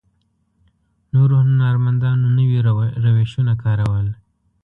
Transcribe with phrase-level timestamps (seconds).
[1.13, 2.57] نورو هنرمندانو نوي
[3.05, 4.07] روشونه کارول.